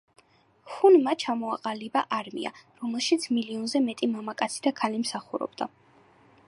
ჰუნმა 0.75 1.11
ჩამოაყალიბა 1.23 2.03
არმია, 2.17 2.53
რომელშიც 2.81 3.29
მილიონზე 3.37 3.83
მეტი 3.91 4.11
მამაკაცი 4.17 4.67
და 4.69 4.75
ქალი 4.83 5.05
მსახურობდა. 5.05 5.69